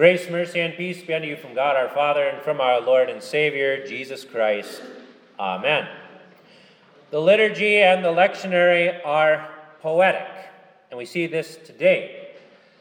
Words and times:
Grace, 0.00 0.30
mercy, 0.30 0.60
and 0.60 0.74
peace 0.78 1.02
be 1.02 1.12
unto 1.12 1.28
you 1.28 1.36
from 1.36 1.52
God 1.52 1.76
our 1.76 1.90
Father 1.90 2.26
and 2.26 2.42
from 2.42 2.58
our 2.58 2.80
Lord 2.80 3.10
and 3.10 3.22
Savior, 3.22 3.86
Jesus 3.86 4.24
Christ. 4.24 4.80
Amen. 5.38 5.86
The 7.10 7.20
liturgy 7.20 7.82
and 7.82 8.02
the 8.02 8.08
lectionary 8.08 8.98
are 9.04 9.50
poetic, 9.82 10.26
and 10.90 10.96
we 10.96 11.04
see 11.04 11.26
this 11.26 11.58
today. 11.66 12.30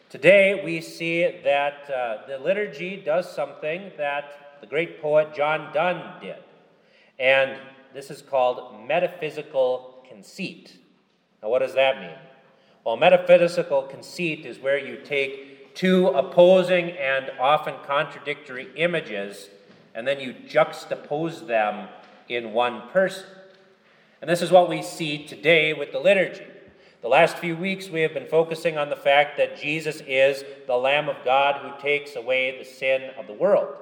Today, 0.07 0.61
we 0.63 0.79
see 0.79 1.41
that 1.43 1.89
uh, 1.89 2.25
the 2.25 2.37
liturgy 2.37 2.95
does 2.95 3.29
something 3.29 3.91
that 3.97 4.61
the 4.61 4.67
great 4.67 5.01
poet 5.01 5.35
John 5.35 5.73
Donne 5.73 6.21
did, 6.21 6.41
and 7.19 7.59
this 7.93 8.09
is 8.09 8.21
called 8.21 8.87
metaphysical 8.87 10.05
conceit. 10.07 10.77
Now, 11.43 11.49
what 11.49 11.59
does 11.59 11.73
that 11.73 11.99
mean? 11.99 12.17
Well, 12.85 12.95
metaphysical 12.95 13.81
conceit 13.81 14.45
is 14.45 14.57
where 14.57 14.77
you 14.77 15.01
take 15.03 15.48
two 15.79 16.07
opposing 16.07 16.89
and 16.91 17.31
often 17.39 17.73
contradictory 17.87 18.67
images 18.75 19.47
and 19.95 20.05
then 20.05 20.19
you 20.19 20.33
juxtapose 20.33 21.47
them 21.47 21.87
in 22.27 22.51
one 22.51 22.89
person. 22.89 23.25
And 24.21 24.29
this 24.29 24.41
is 24.41 24.51
what 24.51 24.67
we 24.67 24.81
see 24.81 25.25
today 25.25 25.71
with 25.71 25.93
the 25.93 25.99
liturgy. 25.99 26.45
The 27.01 27.07
last 27.07 27.37
few 27.37 27.55
weeks, 27.55 27.87
we 27.87 28.01
have 28.01 28.13
been 28.13 28.27
focusing 28.27 28.77
on 28.77 28.89
the 28.89 28.97
fact 28.97 29.37
that 29.37 29.57
Jesus 29.57 30.01
is 30.05 30.43
the 30.67 30.75
Lamb 30.75 31.07
of 31.07 31.15
God 31.23 31.61
who 31.61 31.81
takes 31.81 32.17
away 32.17 32.59
the 32.59 32.65
sin 32.65 33.11
of 33.17 33.27
the 33.27 33.33
world. 33.33 33.73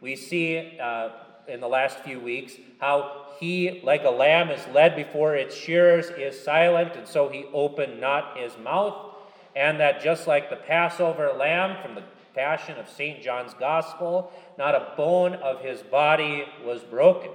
We 0.00 0.14
see 0.14 0.78
uh, 0.80 1.08
in 1.48 1.58
the 1.58 1.66
last 1.66 1.98
few 1.98 2.20
weeks 2.20 2.52
how 2.78 3.26
he, 3.40 3.80
like 3.82 4.04
a 4.04 4.10
lamb, 4.10 4.50
is 4.50 4.64
led 4.72 4.94
before 4.94 5.34
its 5.34 5.56
shearers, 5.56 6.10
is 6.10 6.40
silent, 6.40 6.94
and 6.94 7.08
so 7.08 7.28
he 7.28 7.44
opened 7.52 8.00
not 8.00 8.38
his 8.38 8.56
mouth. 8.56 9.13
And 9.56 9.78
that 9.80 10.02
just 10.02 10.26
like 10.26 10.50
the 10.50 10.56
Passover 10.56 11.32
lamb 11.32 11.80
from 11.82 11.94
the 11.94 12.02
Passion 12.34 12.76
of 12.78 12.88
St. 12.88 13.22
John's 13.22 13.54
Gospel, 13.54 14.32
not 14.58 14.74
a 14.74 14.92
bone 14.96 15.34
of 15.34 15.60
his 15.60 15.82
body 15.82 16.44
was 16.64 16.82
broken. 16.82 17.30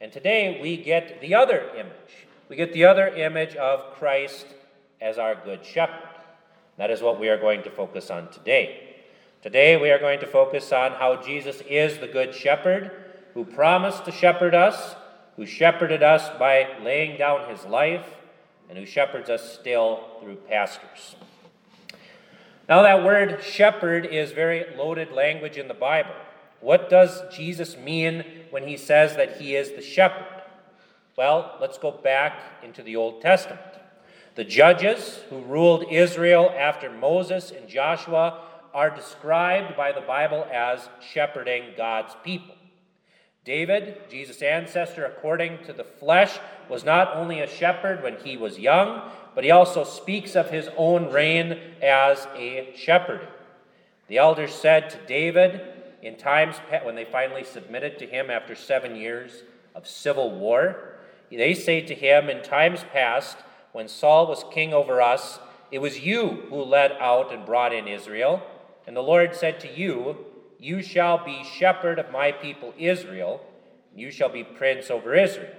And 0.00 0.10
today 0.10 0.58
we 0.62 0.76
get 0.76 1.20
the 1.20 1.34
other 1.34 1.70
image. 1.74 2.26
We 2.48 2.56
get 2.56 2.72
the 2.72 2.86
other 2.86 3.08
image 3.08 3.54
of 3.56 3.92
Christ 3.94 4.46
as 5.00 5.18
our 5.18 5.34
good 5.34 5.64
shepherd. 5.64 6.08
That 6.78 6.90
is 6.90 7.02
what 7.02 7.20
we 7.20 7.28
are 7.28 7.38
going 7.38 7.62
to 7.64 7.70
focus 7.70 8.10
on 8.10 8.30
today. 8.30 8.96
Today 9.42 9.76
we 9.76 9.90
are 9.90 9.98
going 9.98 10.20
to 10.20 10.26
focus 10.26 10.72
on 10.72 10.92
how 10.92 11.16
Jesus 11.22 11.60
is 11.68 11.98
the 11.98 12.06
good 12.06 12.34
shepherd 12.34 12.92
who 13.34 13.44
promised 13.44 14.04
to 14.04 14.12
shepherd 14.12 14.54
us, 14.54 14.96
who 15.36 15.44
shepherded 15.44 16.02
us 16.02 16.28
by 16.38 16.68
laying 16.82 17.18
down 17.18 17.48
his 17.50 17.64
life, 17.64 18.06
and 18.68 18.78
who 18.78 18.86
shepherds 18.86 19.30
us 19.30 19.54
still 19.54 20.04
through 20.20 20.36
pastors. 20.36 21.16
Now, 22.68 22.82
that 22.82 23.02
word 23.02 23.42
shepherd 23.42 24.04
is 24.04 24.32
very 24.32 24.64
loaded 24.76 25.12
language 25.12 25.56
in 25.56 25.68
the 25.68 25.74
Bible. 25.74 26.14
What 26.60 26.90
does 26.90 27.22
Jesus 27.34 27.76
mean 27.76 28.24
when 28.50 28.66
he 28.66 28.76
says 28.76 29.16
that 29.16 29.40
he 29.40 29.54
is 29.54 29.72
the 29.72 29.82
shepherd? 29.82 30.26
Well, 31.16 31.56
let's 31.60 31.78
go 31.78 31.90
back 31.90 32.38
into 32.62 32.82
the 32.82 32.96
Old 32.96 33.22
Testament. 33.22 33.60
The 34.34 34.44
judges 34.44 35.20
who 35.30 35.40
ruled 35.40 35.90
Israel 35.90 36.54
after 36.56 36.90
Moses 36.90 37.50
and 37.50 37.68
Joshua 37.68 38.40
are 38.74 38.90
described 38.90 39.76
by 39.76 39.92
the 39.92 40.00
Bible 40.00 40.46
as 40.52 40.88
shepherding 41.00 41.72
God's 41.76 42.14
people. 42.22 42.54
David, 43.44 43.96
Jesus' 44.10 44.42
ancestor 44.42 45.06
according 45.06 45.64
to 45.64 45.72
the 45.72 45.84
flesh, 45.84 46.38
was 46.68 46.84
not 46.84 47.16
only 47.16 47.40
a 47.40 47.46
shepherd 47.46 48.02
when 48.02 48.16
he 48.24 48.36
was 48.36 48.58
young, 48.58 49.10
but 49.34 49.44
he 49.44 49.50
also 49.50 49.84
speaks 49.84 50.34
of 50.34 50.50
his 50.50 50.68
own 50.76 51.10
reign 51.10 51.58
as 51.82 52.26
a 52.36 52.72
shepherd. 52.76 53.26
The 54.08 54.18
elders 54.18 54.54
said 54.54 54.90
to 54.90 54.98
David 55.06 55.60
in 56.02 56.16
times 56.16 56.56
when 56.82 56.94
they 56.94 57.04
finally 57.04 57.44
submitted 57.44 57.98
to 57.98 58.06
him 58.06 58.30
after 58.30 58.54
seven 58.54 58.96
years 58.96 59.42
of 59.74 59.86
civil 59.86 60.30
war, 60.30 60.94
they 61.30 61.54
say 61.54 61.80
to 61.82 61.94
him, 61.94 62.28
In 62.28 62.42
times 62.42 62.84
past, 62.92 63.36
when 63.72 63.88
Saul 63.88 64.26
was 64.26 64.44
king 64.50 64.72
over 64.72 65.02
us, 65.02 65.38
it 65.70 65.80
was 65.80 66.00
you 66.00 66.46
who 66.48 66.62
led 66.62 66.92
out 66.92 67.32
and 67.32 67.44
brought 67.44 67.74
in 67.74 67.86
Israel. 67.86 68.42
And 68.86 68.96
the 68.96 69.02
Lord 69.02 69.34
said 69.34 69.60
to 69.60 69.78
you, 69.78 70.16
you 70.58 70.82
shall 70.82 71.24
be 71.24 71.44
shepherd 71.44 71.98
of 71.98 72.10
my 72.10 72.32
people 72.32 72.74
Israel, 72.76 73.40
and 73.92 74.00
you 74.00 74.10
shall 74.10 74.28
be 74.28 74.42
prince 74.42 74.90
over 74.90 75.14
Israel. 75.14 75.54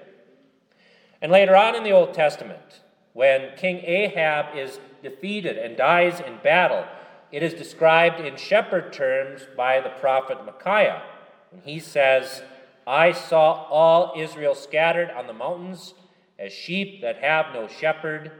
And 1.22 1.31
later 1.31 1.56
on 1.56 1.75
in 1.75 1.84
the 1.84 1.91
Old 1.91 2.13
Testament, 2.13 2.81
when 3.13 3.56
King 3.57 3.84
Ahab 3.84 4.56
is 4.57 4.80
defeated 5.03 5.57
and 5.57 5.75
dies 5.75 6.19
in 6.19 6.38
battle, 6.44 6.85
it 7.31 7.44
is 7.44 7.53
described 7.53 8.19
in 8.19 8.38
shepherd 8.38 8.94
terms 8.94 9.41
by 9.56 9.81
the 9.81 9.90
prophet 9.90 10.46
Micaiah. 10.46 11.03
When 11.52 11.62
he 11.62 11.80
says, 11.80 12.41
I 12.88 13.12
saw 13.12 13.66
all 13.66 14.13
Israel 14.18 14.56
scattered 14.56 15.12
on 15.12 15.28
the 15.28 15.34
mountains 15.34 15.94
as 16.40 16.53
sheep 16.53 17.02
that 17.02 17.18
have 17.18 17.53
no 17.53 17.68
shepherd. 17.68 18.31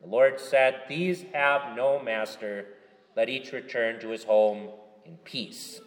The 0.00 0.08
Lord 0.08 0.38
said, 0.38 0.82
These 0.88 1.24
have 1.34 1.76
no 1.76 2.00
master. 2.00 2.66
Let 3.16 3.28
each 3.28 3.52
return 3.52 4.00
to 4.00 4.10
his 4.10 4.24
home 4.24 4.68
in 5.04 5.16
peace. 5.24 5.80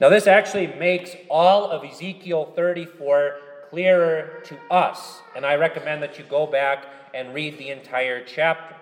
Now, 0.00 0.08
this 0.08 0.28
actually 0.28 0.68
makes 0.68 1.10
all 1.28 1.70
of 1.70 1.84
Ezekiel 1.84 2.52
34 2.54 3.40
clearer 3.70 4.40
to 4.44 4.58
us, 4.70 5.20
and 5.36 5.44
I 5.44 5.54
recommend 5.56 6.02
that 6.02 6.18
you 6.18 6.24
go 6.24 6.46
back 6.46 6.86
and 7.14 7.34
read 7.34 7.58
the 7.58 7.70
entire 7.70 8.24
chapter. 8.24 8.76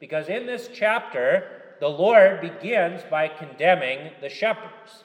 Because 0.00 0.28
in 0.28 0.46
this 0.46 0.68
chapter, 0.72 1.62
the 1.80 1.88
Lord 1.88 2.40
begins 2.40 3.02
by 3.10 3.28
condemning 3.28 4.10
the 4.20 4.28
shepherds. 4.28 5.04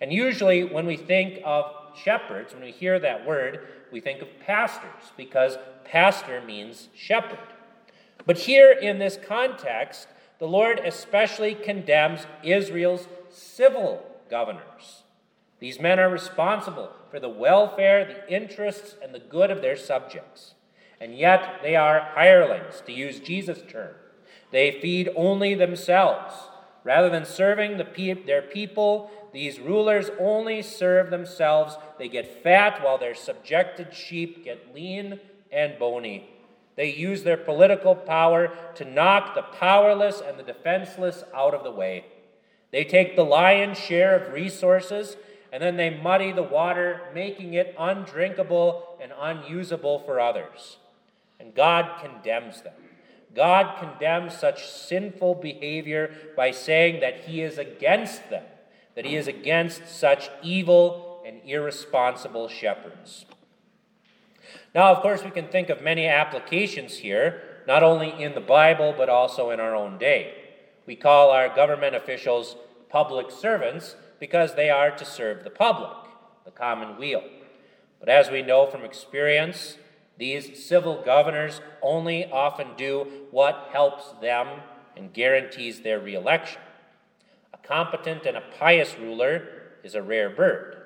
And 0.00 0.12
usually, 0.12 0.64
when 0.64 0.86
we 0.86 0.96
think 0.96 1.40
of 1.44 1.72
shepherds, 1.96 2.52
when 2.52 2.62
we 2.62 2.70
hear 2.70 2.98
that 2.98 3.26
word, 3.26 3.66
we 3.90 4.00
think 4.00 4.20
of 4.20 4.28
pastors, 4.44 5.12
because 5.16 5.56
pastor 5.84 6.42
means 6.42 6.88
shepherd. 6.94 7.38
But 8.26 8.38
here 8.38 8.72
in 8.72 8.98
this 8.98 9.18
context, 9.26 10.08
the 10.38 10.48
Lord 10.48 10.80
especially 10.80 11.54
condemns 11.54 12.26
Israel's 12.42 13.08
civil 13.30 14.04
governors. 14.28 15.04
These 15.60 15.80
men 15.80 15.98
are 15.98 16.10
responsible 16.10 16.90
for 17.16 17.20
the 17.20 17.28
welfare, 17.30 18.04
the 18.04 18.30
interests, 18.30 18.94
and 19.02 19.14
the 19.14 19.18
good 19.18 19.50
of 19.50 19.62
their 19.62 19.74
subjects. 19.74 20.52
And 21.00 21.16
yet 21.16 21.60
they 21.62 21.74
are 21.74 22.10
hirelings, 22.14 22.82
to 22.84 22.92
use 22.92 23.20
Jesus' 23.20 23.62
term. 23.66 23.94
They 24.50 24.78
feed 24.82 25.08
only 25.16 25.54
themselves. 25.54 26.34
Rather 26.84 27.08
than 27.08 27.24
serving 27.24 27.78
the 27.78 27.86
pe- 27.86 28.26
their 28.26 28.42
people, 28.42 29.10
these 29.32 29.58
rulers 29.58 30.10
only 30.20 30.60
serve 30.60 31.08
themselves. 31.08 31.78
They 31.98 32.08
get 32.08 32.42
fat 32.42 32.84
while 32.84 32.98
their 32.98 33.14
subjected 33.14 33.94
sheep 33.94 34.44
get 34.44 34.74
lean 34.74 35.18
and 35.50 35.78
bony. 35.78 36.28
They 36.76 36.92
use 36.92 37.22
their 37.22 37.38
political 37.38 37.94
power 37.94 38.52
to 38.74 38.84
knock 38.84 39.34
the 39.34 39.40
powerless 39.40 40.20
and 40.20 40.38
the 40.38 40.42
defenseless 40.42 41.24
out 41.34 41.54
of 41.54 41.64
the 41.64 41.70
way. 41.70 42.04
They 42.72 42.84
take 42.84 43.16
the 43.16 43.24
lion's 43.24 43.78
share 43.78 44.14
of 44.14 44.34
resources 44.34 45.16
and 45.52 45.62
then 45.62 45.76
they 45.76 45.90
muddy 45.90 46.32
the 46.32 46.42
water, 46.42 47.02
making 47.14 47.54
it 47.54 47.74
undrinkable 47.78 48.98
and 49.00 49.12
unusable 49.18 50.00
for 50.00 50.20
others. 50.20 50.78
And 51.38 51.54
God 51.54 52.00
condemns 52.00 52.62
them. 52.62 52.74
God 53.34 53.78
condemns 53.78 54.34
such 54.34 54.66
sinful 54.66 55.36
behavior 55.36 56.14
by 56.36 56.50
saying 56.50 57.00
that 57.00 57.24
He 57.24 57.42
is 57.42 57.58
against 57.58 58.30
them, 58.30 58.44
that 58.94 59.04
He 59.04 59.16
is 59.16 59.28
against 59.28 59.88
such 59.88 60.30
evil 60.42 61.22
and 61.26 61.40
irresponsible 61.44 62.48
shepherds. 62.48 63.26
Now, 64.74 64.92
of 64.92 65.02
course, 65.02 65.22
we 65.22 65.30
can 65.30 65.48
think 65.48 65.68
of 65.68 65.82
many 65.82 66.06
applications 66.06 66.98
here, 66.98 67.42
not 67.66 67.82
only 67.82 68.10
in 68.22 68.34
the 68.34 68.40
Bible, 68.40 68.94
but 68.96 69.08
also 69.08 69.50
in 69.50 69.60
our 69.60 69.74
own 69.74 69.98
day. 69.98 70.34
We 70.86 70.96
call 70.96 71.30
our 71.30 71.54
government 71.54 71.94
officials 71.94 72.56
public 72.88 73.30
servants 73.30 73.96
because 74.18 74.54
they 74.54 74.70
are 74.70 74.90
to 74.90 75.04
serve 75.04 75.44
the 75.44 75.50
public, 75.50 75.90
the 76.44 76.50
common 76.50 76.96
weal. 76.98 77.22
But 78.00 78.08
as 78.08 78.30
we 78.30 78.42
know 78.42 78.66
from 78.66 78.84
experience, 78.84 79.78
these 80.18 80.64
civil 80.64 81.02
governors 81.02 81.60
only 81.82 82.30
often 82.30 82.68
do 82.76 83.06
what 83.30 83.68
helps 83.72 84.12
them 84.20 84.60
and 84.96 85.12
guarantees 85.12 85.80
their 85.80 86.00
reelection. 86.00 86.60
A 87.52 87.58
competent 87.58 88.24
and 88.24 88.36
a 88.36 88.44
pious 88.58 88.96
ruler 88.98 89.48
is 89.84 89.94
a 89.94 90.02
rare 90.02 90.30
bird. 90.30 90.76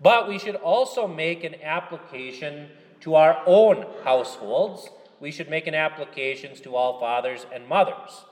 But 0.00 0.28
we 0.28 0.38
should 0.38 0.56
also 0.56 1.06
make 1.06 1.44
an 1.44 1.56
application 1.62 2.68
to 3.00 3.14
our 3.14 3.42
own 3.46 3.86
households. 4.02 4.88
We 5.20 5.30
should 5.30 5.50
make 5.50 5.66
an 5.66 5.74
application 5.74 6.54
to 6.62 6.76
all 6.76 7.00
fathers 7.00 7.46
and 7.52 7.66
mothers. 7.66 8.24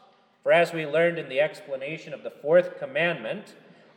For 0.42 0.52
as 0.52 0.72
we 0.72 0.86
learned 0.86 1.18
in 1.18 1.28
the 1.28 1.40
explanation 1.40 2.12
of 2.12 2.22
the 2.22 2.30
fourth 2.30 2.78
commandment, 2.78 3.54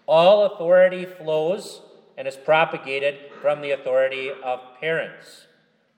all 0.08 0.46
authority 0.46 1.06
flows 1.06 1.82
and 2.18 2.28
is 2.28 2.36
propagated 2.36 3.32
from 3.42 3.62
the 3.62 3.72
authority 3.72 4.32
of 4.44 4.60
parents. 4.80 5.48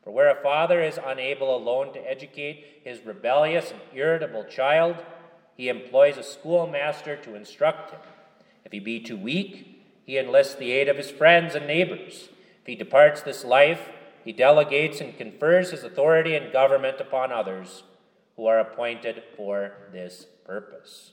For 0.04 0.12
where 0.12 0.30
a 0.30 0.42
father 0.42 0.82
is 0.82 1.00
unable 1.06 1.56
alone 1.56 1.94
to 1.94 2.00
educate 2.00 2.82
his 2.84 3.06
rebellious 3.06 3.72
and 3.72 3.82
irritable 3.94 4.46
child, 4.46 4.96
he 5.56 5.70
employs 5.70 6.18
a 6.18 6.24
schoolmaster 6.24 7.16
to 7.18 7.36
instruct 7.36 7.92
him. 7.92 8.00
If 8.64 8.72
he 8.72 8.80
be 8.80 9.00
too 9.00 9.18
weak, 9.18 9.84
he 10.06 10.18
enlists 10.18 10.56
the 10.56 10.72
aid 10.72 10.88
of 10.88 10.98
his 10.98 11.12
friends 11.12 11.56
and 11.56 11.68
neighbors. 11.68 12.30
If 12.62 12.68
he 12.68 12.76
departs 12.76 13.22
this 13.22 13.44
life, 13.44 13.90
he 14.24 14.32
delegates 14.32 15.02
and 15.02 15.18
confers 15.18 15.72
his 15.72 15.84
authority 15.84 16.36
and 16.36 16.54
government 16.54 17.02
upon 17.02 17.32
others 17.32 17.84
who 18.36 18.46
are 18.46 18.60
appointed 18.60 19.24
for 19.36 19.74
this 19.92 20.28
purpose. 20.46 21.12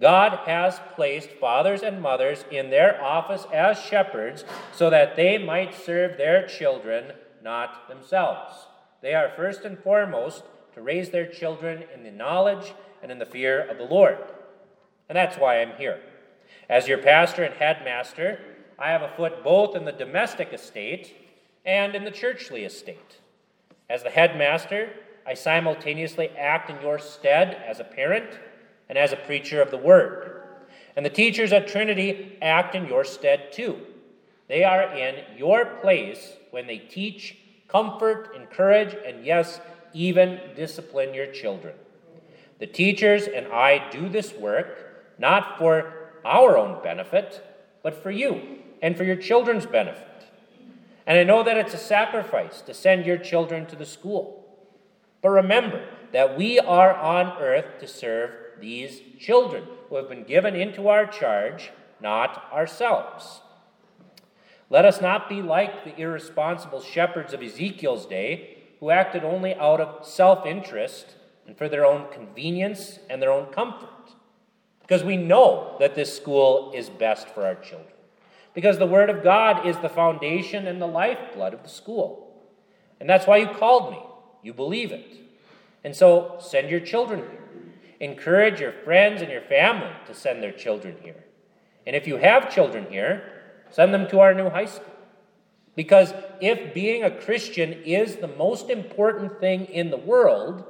God 0.00 0.40
has 0.46 0.80
placed 0.94 1.30
fathers 1.30 1.82
and 1.82 2.02
mothers 2.02 2.44
in 2.50 2.68
their 2.70 3.02
office 3.02 3.46
as 3.52 3.80
shepherds 3.80 4.44
so 4.74 4.90
that 4.90 5.16
they 5.16 5.38
might 5.38 5.74
serve 5.74 6.18
their 6.18 6.46
children, 6.46 7.12
not 7.42 7.88
themselves. 7.88 8.66
They 9.00 9.14
are 9.14 9.32
first 9.34 9.64
and 9.64 9.78
foremost 9.78 10.42
to 10.74 10.82
raise 10.82 11.10
their 11.10 11.26
children 11.26 11.84
in 11.94 12.02
the 12.02 12.10
knowledge 12.10 12.74
and 13.02 13.10
in 13.10 13.18
the 13.18 13.24
fear 13.24 13.60
of 13.60 13.78
the 13.78 13.84
Lord. 13.84 14.18
And 15.08 15.16
that's 15.16 15.38
why 15.38 15.62
I'm 15.62 15.76
here. 15.78 16.00
As 16.68 16.88
your 16.88 16.98
pastor 16.98 17.44
and 17.44 17.54
headmaster, 17.54 18.40
I 18.78 18.90
have 18.90 19.02
a 19.02 19.14
foot 19.16 19.42
both 19.42 19.74
in 19.74 19.86
the 19.86 19.92
domestic 19.92 20.52
estate 20.52 21.14
and 21.64 21.94
in 21.94 22.04
the 22.04 22.10
churchly 22.10 22.64
estate. 22.64 23.20
As 23.88 24.02
the 24.02 24.10
headmaster, 24.10 24.90
I 25.26 25.34
simultaneously 25.34 26.28
act 26.30 26.68
in 26.68 26.80
your 26.82 26.98
stead 26.98 27.62
as 27.66 27.80
a 27.80 27.84
parent 27.84 28.28
and 28.88 28.96
as 28.96 29.12
a 29.12 29.16
preacher 29.16 29.60
of 29.60 29.70
the 29.70 29.76
word. 29.76 30.42
And 30.96 31.04
the 31.04 31.10
teachers 31.10 31.52
at 31.52 31.68
Trinity 31.68 32.38
act 32.40 32.74
in 32.74 32.86
your 32.86 33.04
stead 33.04 33.52
too. 33.52 33.78
They 34.48 34.64
are 34.64 34.94
in 34.94 35.16
your 35.36 35.66
place 35.66 36.34
when 36.50 36.66
they 36.66 36.78
teach, 36.78 37.36
comfort, 37.68 38.34
encourage, 38.34 38.96
and 39.06 39.24
yes, 39.24 39.60
even 39.92 40.40
discipline 40.54 41.14
your 41.14 41.26
children. 41.26 41.74
The 42.58 42.66
teachers 42.66 43.26
and 43.26 43.48
I 43.48 43.90
do 43.90 44.08
this 44.08 44.32
work 44.32 45.18
not 45.18 45.58
for 45.58 45.92
our 46.24 46.56
own 46.56 46.82
benefit, 46.82 47.42
but 47.82 48.02
for 48.02 48.10
you 48.10 48.58
and 48.82 48.96
for 48.96 49.04
your 49.04 49.16
children's 49.16 49.66
benefit. 49.66 50.06
And 51.06 51.18
I 51.18 51.22
know 51.22 51.42
that 51.42 51.56
it's 51.56 51.74
a 51.74 51.78
sacrifice 51.78 52.60
to 52.62 52.74
send 52.74 53.06
your 53.06 53.18
children 53.18 53.66
to 53.66 53.76
the 53.76 53.86
school. 53.86 54.44
But 55.22 55.30
remember 55.30 55.84
that 56.12 56.36
we 56.36 56.58
are 56.58 56.94
on 56.94 57.40
earth 57.40 57.78
to 57.80 57.86
serve 57.86 58.30
these 58.60 59.00
children 59.18 59.64
who 59.88 59.96
have 59.96 60.08
been 60.08 60.24
given 60.24 60.54
into 60.54 60.88
our 60.88 61.06
charge, 61.06 61.70
not 62.00 62.50
ourselves. 62.52 63.40
Let 64.68 64.84
us 64.84 65.00
not 65.00 65.28
be 65.28 65.42
like 65.42 65.84
the 65.84 65.98
irresponsible 66.00 66.80
shepherds 66.80 67.32
of 67.32 67.42
Ezekiel's 67.42 68.06
day 68.06 68.58
who 68.80 68.90
acted 68.90 69.24
only 69.24 69.54
out 69.54 69.80
of 69.80 70.06
self 70.06 70.44
interest 70.44 71.14
and 71.46 71.56
for 71.56 71.68
their 71.68 71.86
own 71.86 72.12
convenience 72.12 72.98
and 73.08 73.22
their 73.22 73.30
own 73.30 73.46
comfort. 73.46 73.88
Because 74.80 75.04
we 75.04 75.16
know 75.16 75.76
that 75.80 75.94
this 75.94 76.14
school 76.16 76.72
is 76.74 76.88
best 76.90 77.28
for 77.28 77.44
our 77.44 77.54
children. 77.56 77.92
Because 78.54 78.78
the 78.78 78.86
Word 78.86 79.10
of 79.10 79.22
God 79.22 79.66
is 79.66 79.76
the 79.78 79.88
foundation 79.88 80.66
and 80.66 80.80
the 80.80 80.86
lifeblood 80.86 81.54
of 81.54 81.62
the 81.62 81.68
school. 81.68 82.44
And 83.00 83.08
that's 83.08 83.26
why 83.26 83.36
you 83.38 83.48
called 83.48 83.90
me. 83.90 83.98
You 84.42 84.54
believe 84.54 84.92
it. 84.92 85.16
And 85.84 85.94
so 85.94 86.36
send 86.40 86.70
your 86.70 86.80
children 86.80 87.20
here. 87.20 87.45
Encourage 88.00 88.60
your 88.60 88.72
friends 88.72 89.22
and 89.22 89.30
your 89.30 89.42
family 89.42 89.90
to 90.06 90.14
send 90.14 90.42
their 90.42 90.52
children 90.52 90.96
here. 91.02 91.24
And 91.86 91.96
if 91.96 92.06
you 92.06 92.16
have 92.16 92.52
children 92.52 92.86
here, 92.90 93.22
send 93.70 93.94
them 93.94 94.08
to 94.08 94.20
our 94.20 94.34
new 94.34 94.50
high 94.50 94.66
school. 94.66 94.92
Because 95.74 96.12
if 96.40 96.74
being 96.74 97.04
a 97.04 97.10
Christian 97.10 97.72
is 97.84 98.16
the 98.16 98.28
most 98.28 98.70
important 98.70 99.40
thing 99.40 99.66
in 99.66 99.90
the 99.90 99.96
world, 99.96 100.64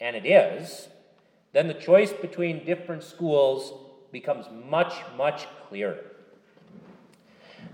and 0.00 0.14
it 0.14 0.26
is, 0.26 0.88
then 1.52 1.68
the 1.68 1.74
choice 1.74 2.12
between 2.12 2.64
different 2.64 3.02
schools 3.02 3.72
becomes 4.10 4.46
much, 4.68 4.94
much 5.16 5.46
clearer. 5.68 5.98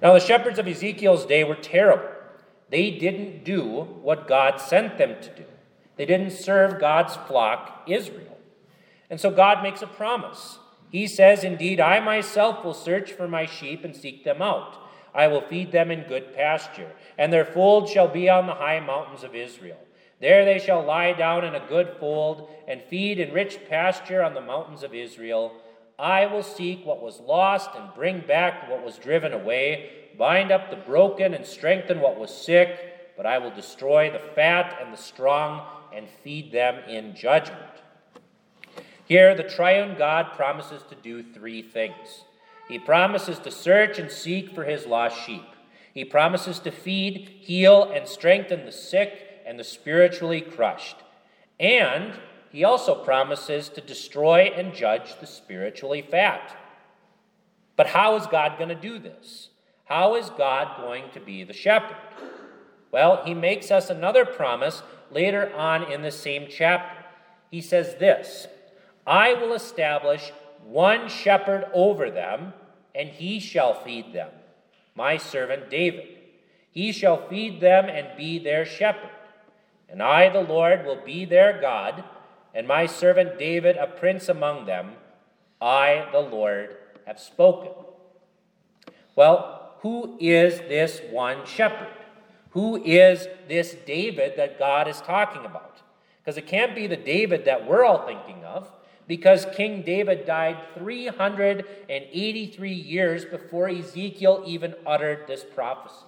Now, 0.00 0.14
the 0.14 0.20
shepherds 0.20 0.58
of 0.58 0.68
Ezekiel's 0.68 1.26
day 1.26 1.42
were 1.42 1.56
terrible. 1.56 2.08
They 2.70 2.90
didn't 2.92 3.44
do 3.44 3.82
what 4.02 4.28
God 4.28 4.60
sent 4.60 4.98
them 4.98 5.16
to 5.20 5.30
do, 5.30 5.44
they 5.96 6.06
didn't 6.06 6.30
serve 6.30 6.80
God's 6.80 7.16
flock, 7.16 7.84
Israel. 7.88 8.37
And 9.10 9.20
so 9.20 9.30
God 9.30 9.62
makes 9.62 9.82
a 9.82 9.86
promise. 9.86 10.58
He 10.90 11.06
says, 11.06 11.44
Indeed, 11.44 11.80
I 11.80 12.00
myself 12.00 12.64
will 12.64 12.74
search 12.74 13.12
for 13.12 13.28
my 13.28 13.46
sheep 13.46 13.84
and 13.84 13.94
seek 13.94 14.24
them 14.24 14.42
out. 14.42 14.76
I 15.14 15.26
will 15.28 15.40
feed 15.40 15.72
them 15.72 15.90
in 15.90 16.08
good 16.08 16.34
pasture, 16.34 16.92
and 17.16 17.32
their 17.32 17.44
fold 17.44 17.88
shall 17.88 18.08
be 18.08 18.28
on 18.28 18.46
the 18.46 18.54
high 18.54 18.80
mountains 18.80 19.24
of 19.24 19.34
Israel. 19.34 19.78
There 20.20 20.44
they 20.44 20.58
shall 20.58 20.84
lie 20.84 21.12
down 21.12 21.44
in 21.44 21.54
a 21.54 21.66
good 21.68 21.96
fold 22.00 22.50
and 22.66 22.82
feed 22.82 23.18
in 23.18 23.32
rich 23.32 23.58
pasture 23.68 24.22
on 24.22 24.34
the 24.34 24.40
mountains 24.40 24.82
of 24.82 24.94
Israel. 24.94 25.52
I 25.98 26.26
will 26.26 26.42
seek 26.42 26.84
what 26.84 27.02
was 27.02 27.20
lost 27.20 27.70
and 27.74 27.94
bring 27.94 28.20
back 28.20 28.68
what 28.68 28.84
was 28.84 28.98
driven 28.98 29.32
away, 29.32 29.90
bind 30.18 30.50
up 30.50 30.70
the 30.70 30.76
broken 30.76 31.34
and 31.34 31.46
strengthen 31.46 32.00
what 32.00 32.18
was 32.18 32.34
sick, 32.34 33.16
but 33.16 33.26
I 33.26 33.38
will 33.38 33.50
destroy 33.50 34.10
the 34.10 34.32
fat 34.34 34.78
and 34.80 34.92
the 34.92 34.98
strong 35.00 35.66
and 35.94 36.08
feed 36.22 36.52
them 36.52 36.76
in 36.88 37.14
judgment. 37.14 37.62
Here, 39.08 39.34
the 39.34 39.42
triune 39.42 39.96
God 39.96 40.34
promises 40.36 40.82
to 40.90 40.94
do 40.94 41.22
three 41.22 41.62
things. 41.62 42.24
He 42.68 42.78
promises 42.78 43.38
to 43.38 43.50
search 43.50 43.98
and 43.98 44.10
seek 44.10 44.54
for 44.54 44.64
his 44.64 44.84
lost 44.84 45.24
sheep. 45.24 45.46
He 45.94 46.04
promises 46.04 46.58
to 46.60 46.70
feed, 46.70 47.28
heal, 47.40 47.90
and 47.90 48.06
strengthen 48.06 48.66
the 48.66 48.72
sick 48.72 49.42
and 49.46 49.58
the 49.58 49.64
spiritually 49.64 50.42
crushed. 50.42 50.96
And 51.58 52.12
he 52.52 52.64
also 52.64 52.94
promises 52.94 53.70
to 53.70 53.80
destroy 53.80 54.52
and 54.54 54.74
judge 54.74 55.18
the 55.20 55.26
spiritually 55.26 56.02
fat. 56.02 56.54
But 57.76 57.86
how 57.86 58.14
is 58.16 58.26
God 58.26 58.58
going 58.58 58.68
to 58.68 58.74
do 58.74 58.98
this? 58.98 59.48
How 59.86 60.16
is 60.16 60.28
God 60.30 60.76
going 60.82 61.04
to 61.14 61.20
be 61.20 61.44
the 61.44 61.54
shepherd? 61.54 61.96
Well, 62.92 63.22
he 63.24 63.32
makes 63.32 63.70
us 63.70 63.88
another 63.88 64.26
promise 64.26 64.82
later 65.10 65.50
on 65.54 65.90
in 65.90 66.02
the 66.02 66.10
same 66.10 66.46
chapter. 66.50 67.06
He 67.50 67.62
says 67.62 67.94
this 67.94 68.48
I 69.08 69.32
will 69.32 69.54
establish 69.54 70.32
one 70.66 71.08
shepherd 71.08 71.64
over 71.72 72.10
them, 72.10 72.52
and 72.94 73.08
he 73.08 73.40
shall 73.40 73.72
feed 73.72 74.12
them, 74.12 74.28
my 74.94 75.16
servant 75.16 75.70
David. 75.70 76.08
He 76.70 76.92
shall 76.92 77.26
feed 77.26 77.58
them 77.58 77.86
and 77.86 78.18
be 78.18 78.38
their 78.38 78.66
shepherd. 78.66 79.08
And 79.88 80.02
I, 80.02 80.28
the 80.28 80.42
Lord, 80.42 80.84
will 80.84 81.00
be 81.02 81.24
their 81.24 81.58
God, 81.58 82.04
and 82.54 82.68
my 82.68 82.84
servant 82.84 83.38
David 83.38 83.78
a 83.78 83.86
prince 83.86 84.28
among 84.28 84.66
them. 84.66 84.90
I, 85.58 86.06
the 86.12 86.20
Lord, 86.20 86.76
have 87.06 87.18
spoken. 87.18 87.72
Well, 89.16 89.72
who 89.80 90.18
is 90.20 90.58
this 90.58 91.00
one 91.10 91.46
shepherd? 91.46 91.88
Who 92.50 92.76
is 92.84 93.26
this 93.48 93.74
David 93.86 94.34
that 94.36 94.58
God 94.58 94.86
is 94.86 95.00
talking 95.00 95.46
about? 95.46 95.80
Because 96.20 96.36
it 96.36 96.46
can't 96.46 96.74
be 96.74 96.86
the 96.86 96.96
David 96.96 97.46
that 97.46 97.66
we're 97.66 97.86
all 97.86 98.06
thinking 98.06 98.44
of 98.44 98.70
because 99.08 99.46
King 99.56 99.82
David 99.82 100.26
died 100.26 100.58
383 100.74 102.72
years 102.72 103.24
before 103.24 103.68
Ezekiel 103.68 104.44
even 104.46 104.74
uttered 104.86 105.26
this 105.26 105.42
prophecy. 105.42 106.04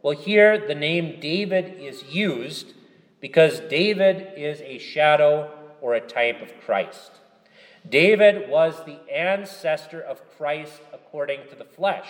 Well, 0.00 0.16
here 0.16 0.64
the 0.66 0.76
name 0.76 1.20
David 1.20 1.80
is 1.80 2.04
used 2.04 2.72
because 3.20 3.60
David 3.60 4.32
is 4.36 4.60
a 4.62 4.78
shadow 4.78 5.50
or 5.80 5.94
a 5.94 6.00
type 6.00 6.40
of 6.40 6.60
Christ. 6.64 7.10
David 7.88 8.48
was 8.48 8.84
the 8.84 8.98
ancestor 9.12 10.00
of 10.00 10.22
Christ 10.36 10.80
according 10.92 11.48
to 11.50 11.56
the 11.56 11.64
flesh. 11.64 12.06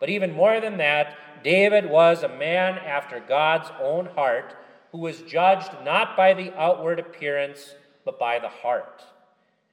But 0.00 0.10
even 0.10 0.32
more 0.32 0.60
than 0.60 0.78
that, 0.78 1.16
David 1.44 1.88
was 1.88 2.22
a 2.22 2.28
man 2.28 2.78
after 2.78 3.20
God's 3.20 3.70
own 3.80 4.06
heart 4.06 4.56
who 4.90 4.98
was 4.98 5.22
judged 5.22 5.70
not 5.84 6.16
by 6.16 6.34
the 6.34 6.52
outward 6.58 6.98
appearance 6.98 7.74
but 8.08 8.18
by 8.18 8.38
the 8.38 8.48
heart. 8.48 9.04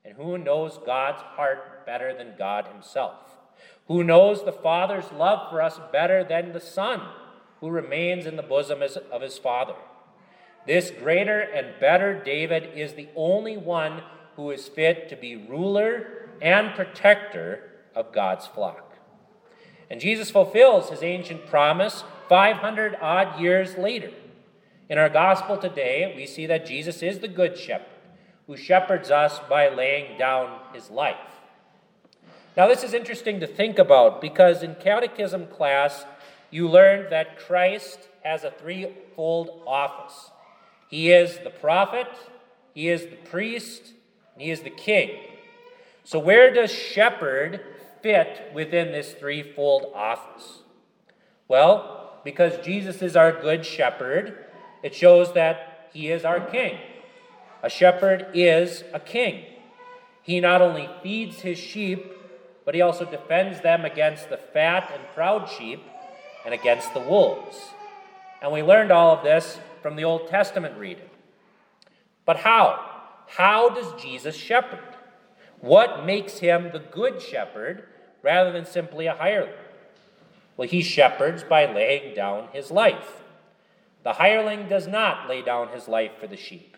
And 0.04 0.13
who 0.18 0.38
knows 0.38 0.77
God's 0.86 1.22
heart 1.22 1.86
better 1.86 2.13
than 2.13 2.34
God 2.38 2.68
Himself? 2.68 3.15
Who 3.88 4.04
knows 4.04 4.44
the 4.44 4.51
Father's 4.51 5.10
love 5.13 5.50
for 5.50 5.62
us 5.62 5.80
better 5.94 6.22
than 6.22 6.51
the 6.51 6.60
Son, 6.60 7.00
who 7.62 7.70
remains 7.70 8.25
in 8.25 8.36
the 8.36 8.44
bosom 8.44 8.82
of 8.82 9.22
his 9.22 9.38
Father? 9.38 9.75
This 10.68 10.92
greater 10.92 11.39
and 11.39 11.80
better 11.80 12.22
David 12.22 12.77
is 12.77 12.96
the 12.96 13.08
only 13.15 13.56
one 13.56 14.01
who 14.36 14.51
is 14.51 14.68
fit 14.68 15.08
to 15.08 15.15
be 15.15 15.38
ruler 15.38 16.27
and 16.42 16.75
protector 16.75 17.62
of 17.96 18.12
God's 18.12 18.48
flock. 18.48 18.98
And 19.89 20.01
Jesus 20.01 20.30
fulfills 20.30 20.89
his 20.89 21.04
ancient 21.04 21.48
promise 21.48 22.04
500 22.27 22.98
odd 23.00 23.39
years 23.39 23.77
later. 23.77 24.12
In 24.89 24.98
our 24.98 25.10
gospel 25.10 25.58
today, 25.58 26.13
we 26.18 26.27
see 26.27 26.46
that 26.48 26.65
Jesus 26.65 27.01
is 27.01 27.20
the 27.20 27.30
good 27.30 27.58
shepherd 27.58 27.95
who 28.48 28.58
shepherds 28.58 29.12
us 29.12 29.40
by 29.50 29.70
laying 29.70 30.18
down 30.18 30.60
his 30.74 30.90
life. 30.90 31.16
Now, 32.56 32.68
this 32.68 32.84
is 32.84 32.94
interesting 32.94 33.40
to 33.42 33.48
think 33.48 33.80
about 33.80 34.22
because 34.22 34.64
in 34.64 34.75
catechism 34.75 35.48
class, 35.48 36.06
you 36.52 36.70
learned 36.70 37.12
that 37.12 37.38
Christ 37.40 38.00
has 38.24 38.44
a 38.44 38.52
threefold 38.52 39.62
office 39.68 40.32
He 40.90 41.12
is 41.12 41.40
the 41.40 41.50
prophet, 41.50 42.08
He 42.74 42.88
is 42.88 43.08
the 43.08 43.18
priest, 43.30 43.94
and 44.36 44.42
he 44.42 44.52
is 44.52 44.62
the 44.62 44.70
king. 44.70 45.18
So, 46.04 46.20
where 46.20 46.54
does 46.54 46.72
shepherd 46.72 47.62
fit 48.02 48.52
within 48.54 48.92
this 48.92 49.14
threefold 49.14 49.92
office? 49.96 50.60
Well, 51.48 52.20
because 52.24 52.64
Jesus 52.64 53.02
is 53.02 53.16
our 53.16 53.32
good 53.32 53.66
shepherd, 53.66 54.46
it 54.84 54.94
shows 54.94 55.34
that 55.34 55.90
he 55.94 56.12
is 56.12 56.25
our 56.25 56.42
king. 56.42 56.78
A 57.65 57.69
shepherd 57.69 58.27
is 58.36 58.84
a 58.93 59.00
king. 59.00 59.43
He 60.22 60.39
not 60.39 60.62
only 60.62 60.88
feeds 61.01 61.39
his 61.39 61.57
sheep, 61.57 62.13
but 62.63 62.75
he 62.75 62.81
also 62.81 63.05
defends 63.05 63.60
them 63.62 63.86
against 63.86 64.29
the 64.29 64.38
fat 64.38 64.91
and 64.93 65.01
proud 65.15 65.50
sheep 65.50 65.81
and 66.45 66.53
against 66.53 66.93
the 66.93 67.00
wolves. 67.00 67.57
And 68.39 68.51
we 68.51 68.62
learned 68.62 68.91
all 68.91 69.17
of 69.17 69.24
this 69.24 69.57
from 69.81 69.95
the 69.95 70.03
Old 70.03 70.27
Testament 70.27 70.77
reading. 70.77 71.10
But 72.24 72.38
how? 72.38 72.86
How 73.25 73.69
does 73.69 74.00
Jesus 74.00 74.36
shepherd? 74.36 74.95
What 75.60 76.05
makes 76.05 76.38
him 76.38 76.69
the 76.72 76.84
good 76.91 77.19
shepherd 77.19 77.86
rather 78.22 78.51
than 78.51 78.67
simply 78.67 79.07
a 79.07 79.15
hireling? 79.15 79.53
Well, 80.55 80.67
he 80.67 80.84
shepherds 80.84 81.43
by 81.43 81.65
laying 81.65 82.13
down 82.13 82.50
his 82.53 82.69
life. 82.69 83.24
The 84.03 84.13
hireling 84.13 84.69
does 84.69 84.86
not 84.86 85.27
lay 85.27 85.41
down 85.41 85.69
his 85.69 85.88
life 85.88 86.12
for 86.19 86.27
the 86.27 86.38
sheep. 86.38 86.75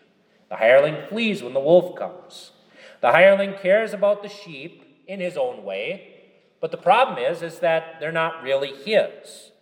The 0.48 0.56
hireling 0.56 1.06
flees 1.08 1.42
when 1.42 1.54
the 1.54 1.60
wolf 1.60 1.94
comes. 1.96 2.52
The 3.00 3.12
hireling 3.12 3.54
cares 3.60 3.92
about 3.92 4.22
the 4.22 4.28
sheep 4.28 5.04
in 5.06 5.20
his 5.20 5.36
own 5.36 5.64
way, 5.64 6.14
but 6.60 6.70
the 6.70 6.76
problem 6.76 7.18
is 7.18 7.42
is 7.42 7.60
that 7.60 8.00
they're 8.00 8.12
not 8.12 8.42
really 8.42 8.72
his. 8.74 9.52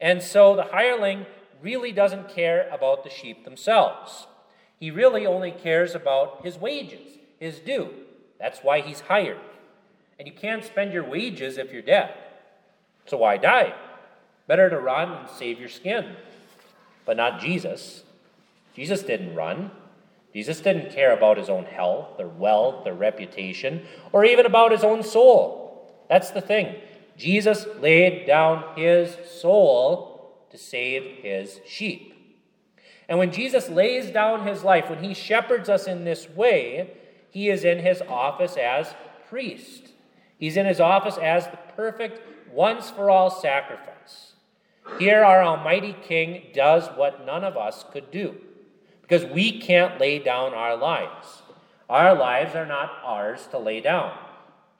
And 0.00 0.22
so 0.22 0.54
the 0.54 0.64
hireling 0.64 1.26
really 1.62 1.92
doesn't 1.92 2.28
care 2.28 2.68
about 2.70 3.04
the 3.04 3.10
sheep 3.10 3.44
themselves. 3.44 4.26
He 4.78 4.90
really 4.90 5.26
only 5.26 5.50
cares 5.50 5.94
about 5.94 6.44
his 6.44 6.58
wages, 6.58 7.18
his 7.40 7.58
due. 7.58 7.90
That's 8.38 8.60
why 8.60 8.80
he's 8.80 9.00
hired. 9.00 9.40
And 10.18 10.28
you 10.28 10.34
can't 10.34 10.64
spend 10.64 10.92
your 10.92 11.04
wages 11.04 11.56
if 11.56 11.72
you're 11.72 11.82
dead. 11.82 12.12
So 13.06 13.16
why 13.16 13.36
die? 13.36 13.74
Better 14.46 14.68
to 14.68 14.78
run 14.78 15.12
and 15.12 15.28
save 15.28 15.58
your 15.58 15.68
skin. 15.68 16.16
But 17.06 17.16
not 17.16 17.40
Jesus. 17.40 18.02
Jesus 18.74 19.02
didn't 19.02 19.34
run. 19.34 19.70
Jesus 20.34 20.60
didn't 20.60 20.90
care 20.90 21.16
about 21.16 21.38
his 21.38 21.48
own 21.48 21.64
health 21.64 22.18
or 22.18 22.26
wealth 22.26 22.86
or 22.86 22.92
reputation 22.92 23.86
or 24.12 24.24
even 24.24 24.46
about 24.46 24.72
his 24.72 24.82
own 24.82 25.02
soul. 25.04 26.04
That's 26.08 26.32
the 26.32 26.40
thing. 26.40 26.74
Jesus 27.16 27.66
laid 27.80 28.26
down 28.26 28.76
his 28.76 29.16
soul 29.40 30.44
to 30.50 30.58
save 30.58 31.22
his 31.22 31.60
sheep. 31.64 32.10
And 33.08 33.18
when 33.18 33.30
Jesus 33.30 33.68
lays 33.68 34.10
down 34.10 34.46
his 34.46 34.64
life, 34.64 34.90
when 34.90 35.04
he 35.04 35.14
shepherds 35.14 35.68
us 35.68 35.86
in 35.86 36.04
this 36.04 36.28
way, 36.28 36.90
he 37.30 37.48
is 37.48 37.64
in 37.64 37.78
his 37.78 38.02
office 38.02 38.56
as 38.56 38.92
priest. 39.28 39.92
He's 40.38 40.56
in 40.56 40.66
his 40.66 40.80
office 40.80 41.16
as 41.18 41.46
the 41.46 41.58
perfect, 41.76 42.20
once 42.50 42.90
for 42.90 43.08
all 43.08 43.30
sacrifice. 43.30 44.32
Here, 44.98 45.22
our 45.22 45.42
Almighty 45.42 45.94
King 46.02 46.46
does 46.52 46.88
what 46.96 47.24
none 47.24 47.44
of 47.44 47.56
us 47.56 47.84
could 47.92 48.10
do 48.10 48.36
because 49.06 49.30
we 49.30 49.60
can't 49.60 50.00
lay 50.00 50.18
down 50.18 50.54
our 50.54 50.76
lives. 50.76 51.42
Our 51.90 52.14
lives 52.14 52.54
are 52.54 52.64
not 52.64 52.90
ours 53.04 53.46
to 53.50 53.58
lay 53.58 53.80
down, 53.80 54.16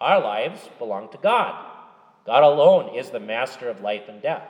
our 0.00 0.20
lives 0.20 0.68
belong 0.78 1.10
to 1.10 1.18
God. 1.18 1.72
God 2.26 2.42
alone 2.42 2.96
is 2.96 3.10
the 3.10 3.20
master 3.20 3.68
of 3.68 3.82
life 3.82 4.08
and 4.08 4.22
death. 4.22 4.48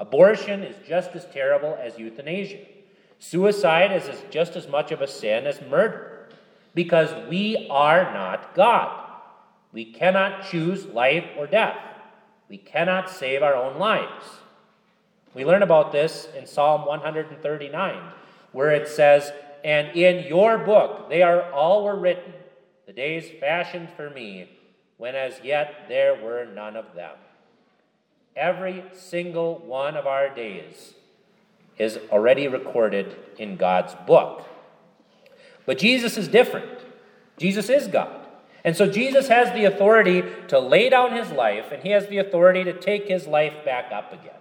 Abortion 0.00 0.64
is 0.64 0.76
just 0.86 1.10
as 1.14 1.26
terrible 1.26 1.78
as 1.80 1.96
euthanasia. 1.96 2.64
Suicide 3.20 3.92
is 3.92 4.10
just 4.30 4.56
as 4.56 4.68
much 4.68 4.90
of 4.90 5.00
a 5.00 5.06
sin 5.06 5.46
as 5.46 5.60
murder 5.62 6.28
because 6.74 7.12
we 7.28 7.68
are 7.70 8.12
not 8.12 8.54
God. 8.54 9.04
We 9.72 9.84
cannot 9.84 10.48
choose 10.48 10.86
life 10.86 11.24
or 11.36 11.46
death. 11.46 11.76
We 12.48 12.58
cannot 12.58 13.10
save 13.10 13.42
our 13.42 13.54
own 13.54 13.78
lives. 13.78 14.24
We 15.34 15.44
learn 15.44 15.62
about 15.62 15.92
this 15.92 16.28
in 16.36 16.46
Psalm 16.46 16.86
139, 16.86 18.02
where 18.52 18.70
it 18.70 18.88
says, 18.88 19.32
And 19.64 19.96
in 19.96 20.26
your 20.26 20.58
book 20.58 21.08
they 21.08 21.22
are 21.22 21.50
all 21.52 21.84
were 21.84 21.98
written, 21.98 22.32
the 22.86 22.92
days 22.92 23.28
fashioned 23.40 23.90
for 23.96 24.10
me, 24.10 24.50
when 24.96 25.14
as 25.14 25.40
yet 25.44 25.84
there 25.88 26.14
were 26.14 26.46
none 26.46 26.76
of 26.76 26.94
them. 26.94 27.16
Every 28.34 28.84
single 28.94 29.58
one 29.58 29.96
of 29.96 30.06
our 30.06 30.34
days 30.34 30.94
is 31.76 31.98
already 32.10 32.48
recorded 32.48 33.16
in 33.38 33.56
God's 33.56 33.94
book. 34.06 34.44
But 35.66 35.78
Jesus 35.78 36.16
is 36.16 36.28
different. 36.28 36.80
Jesus 37.36 37.68
is 37.68 37.88
God. 37.88 38.26
And 38.64 38.76
so 38.76 38.90
Jesus 38.90 39.28
has 39.28 39.52
the 39.52 39.64
authority 39.64 40.22
to 40.48 40.58
lay 40.58 40.88
down 40.88 41.16
his 41.16 41.30
life, 41.30 41.70
and 41.70 41.82
he 41.82 41.90
has 41.90 42.08
the 42.08 42.18
authority 42.18 42.64
to 42.64 42.72
take 42.72 43.06
his 43.06 43.26
life 43.26 43.64
back 43.64 43.92
up 43.92 44.12
again. 44.12 44.32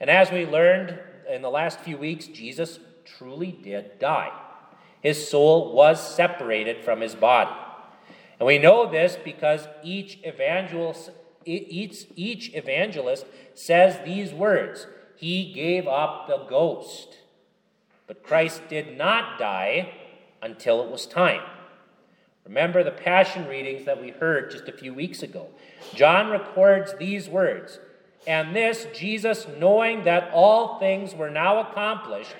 And 0.00 0.10
as 0.10 0.30
we 0.30 0.46
learned 0.46 0.98
in 1.28 1.42
the 1.42 1.50
last 1.50 1.80
few 1.80 1.96
weeks, 1.96 2.26
Jesus 2.26 2.78
truly 3.04 3.52
did 3.52 3.98
die. 3.98 4.32
His 5.00 5.28
soul 5.28 5.74
was 5.74 6.14
separated 6.14 6.82
from 6.82 7.00
his 7.00 7.14
body. 7.14 7.54
And 8.38 8.46
we 8.46 8.58
know 8.58 8.90
this 8.90 9.16
because 9.22 9.68
each 9.82 10.18
evangelist, 10.24 11.10
each, 11.44 12.06
each 12.16 12.54
evangelist 12.54 13.26
says 13.54 13.98
these 14.04 14.32
words 14.32 14.86
he 15.16 15.52
gave 15.52 15.86
up 15.86 16.26
the 16.26 16.44
ghost. 16.48 17.18
But 18.06 18.22
Christ 18.22 18.62
did 18.68 18.98
not 18.98 19.38
die 19.38 19.94
until 20.42 20.82
it 20.82 20.90
was 20.90 21.06
time. 21.06 21.42
Remember 22.44 22.84
the 22.84 22.90
passion 22.90 23.46
readings 23.46 23.86
that 23.86 24.00
we 24.00 24.10
heard 24.10 24.50
just 24.50 24.68
a 24.68 24.72
few 24.72 24.92
weeks 24.92 25.22
ago. 25.22 25.48
John 25.94 26.30
records 26.30 26.94
these 26.98 27.28
words 27.28 27.78
And 28.26 28.54
this, 28.54 28.86
Jesus, 28.94 29.46
knowing 29.58 30.04
that 30.04 30.30
all 30.32 30.78
things 30.78 31.14
were 31.14 31.30
now 31.30 31.60
accomplished, 31.60 32.34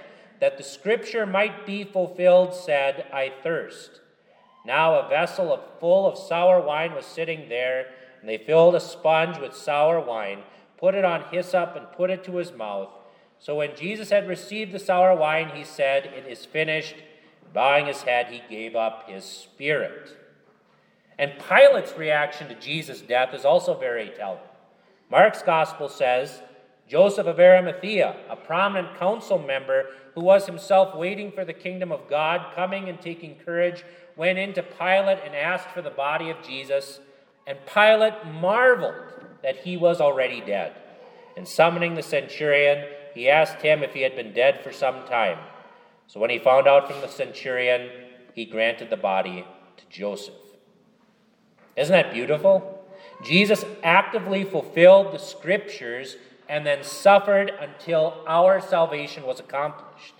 that 0.45 0.59
the 0.59 0.63
scripture 0.63 1.27
might 1.27 1.65
be 1.65 1.83
fulfilled, 1.83 2.55
said, 2.55 3.07
I 3.13 3.33
thirst. 3.43 4.01
Now 4.67 5.01
a 5.01 5.09
vessel 5.09 5.53
of, 5.53 5.61
full 5.81 6.07
of 6.07 6.19
sour 6.19 6.61
wine 6.61 6.95
was 6.95 7.07
sitting 7.07 7.49
there, 7.49 7.87
and 8.21 8.29
they 8.29 8.39
filled 8.39 8.75
a 8.75 8.81
sponge 8.81 9.39
with 9.39 9.57
sour 9.57 10.01
wine 10.01 10.43
put 10.85 10.95
it 10.95 11.05
on 11.05 11.25
hyssop, 11.31 11.75
and 11.77 11.91
put 11.93 12.11
it 12.11 12.23
to 12.23 12.37
his 12.37 12.53
mouth. 12.53 12.91
So 13.39 13.55
when 13.55 13.75
Jesus 13.75 14.11
had 14.11 14.29
received 14.29 14.71
the 14.71 14.79
sour 14.79 15.17
wine, 15.17 15.51
he 15.55 15.65
said, 15.65 16.05
It 16.05 16.27
is 16.31 16.45
finished. 16.45 16.97
Bowing 17.55 17.87
his 17.87 18.03
head, 18.03 18.27
he 18.27 18.43
gave 18.51 18.77
up 18.77 19.09
his 19.09 19.25
spirit. 19.25 20.15
And 21.19 21.33
Pilate's 21.39 21.97
reaction 21.97 22.49
to 22.49 22.55
Jesus' 22.55 23.01
death 23.01 23.33
is 23.33 23.47
also 23.47 23.79
very 23.79 24.11
telling. 24.15 24.41
Mark's 25.11 25.41
gospel 25.41 25.89
says 25.89 26.43
Joseph 26.87 27.27
of 27.27 27.41
Arimathea, 27.41 28.17
a 28.29 28.37
prominent 28.37 28.99
council 28.99 29.39
member 29.39 29.87
who 30.15 30.23
was 30.23 30.47
himself 30.47 30.95
waiting 30.95 31.33
for 31.33 31.45
the 31.45 31.53
kingdom 31.53 31.91
of 31.91 32.09
God, 32.09 32.55
coming 32.55 32.89
and 32.89 33.01
taking 33.01 33.37
courage, 33.45 33.85
went 34.17 34.39
into 34.39 34.63
Pilate 34.63 35.19
and 35.25 35.35
asked 35.35 35.69
for 35.71 35.83
the 35.83 35.91
body 35.91 36.31
of 36.31 36.43
Jesus. 36.43 37.01
And 37.47 37.59
Pilate 37.67 38.25
marveled 38.27 38.95
that 39.43 39.57
he 39.57 39.77
was 39.77 40.01
already 40.01 40.41
dead. 40.41 40.75
And 41.37 41.47
summoning 41.47 41.95
the 41.95 42.03
centurion, 42.03 42.87
he 43.15 43.29
asked 43.29 43.61
him 43.61 43.83
if 43.83 43.93
he 43.93 44.03
had 44.03 44.15
been 44.15 44.33
dead 44.33 44.63
for 44.63 44.73
some 44.73 45.05
time. 45.07 45.39
So 46.07 46.21
when 46.21 46.31
he 46.31 46.39
found 46.39 46.69
out 46.69 46.91
from 46.91 47.01
the 47.01 47.09
centurion, 47.09 47.91
he 48.35 48.45
granted 48.45 48.91
the 48.91 48.97
body 48.97 49.45
to 49.77 49.85
Joseph. 49.91 50.35
Isn't 51.77 51.93
that 51.93 52.13
beautiful? 52.13 52.85
Jesus 53.25 53.65
actively 53.83 54.45
fulfilled 54.45 55.13
the 55.13 55.19
scriptures 55.19 56.17
and 56.49 56.67
then 56.67 56.83
suffered 56.83 57.51
until 57.61 58.23
our 58.27 58.61
salvation 58.61 59.25
was 59.25 59.41
accomplished. 59.41 60.15